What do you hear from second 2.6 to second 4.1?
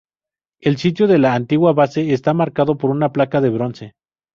por una placa de bronce.